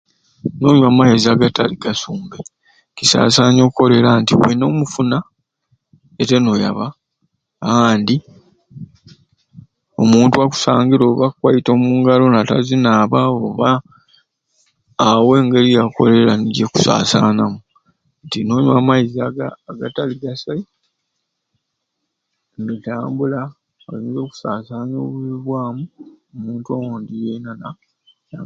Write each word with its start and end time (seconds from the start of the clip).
Nonywa 0.59 0.87
amaizi 0.91 1.27
agatali 1.33 1.75
gasumbe 1.83 2.37
kisaasanya 2.97 3.61
o 3.67 3.73
Kolera 3.77 4.09
nti 4.21 4.33
we 4.41 4.51
n'omufuna 4.57 5.17
yete 6.17 6.37
n'oyaba 6.39 6.85
andi 7.71 8.15
omuntu 10.01 10.35
akusangire 10.45 11.03
oba 11.07 11.25
akukwaite 11.27 11.69
omungalo 11.73 12.23
natazinaaba 12.29 13.19
oba 13.45 13.69
aw'engeri 15.07 15.69
ya 15.77 15.83
Kolera 15.95 16.33
nigy'akusaasaanamu 16.35 17.59
nti 18.25 18.37
nonywa 18.41 18.73
amaizi 18.81 19.17
agatali 19.71 20.13
gasai 20.21 20.63
nibitambula 22.53 23.41
oyinza 23.89 24.19
okusaasanya 24.25 24.95
obubbi 25.01 25.35
bwamu 25.45 25.83
omuntu 26.35 26.67
owondi 26.75 27.13
yeena 27.23 27.51
na 27.61 27.69
na 28.31 28.39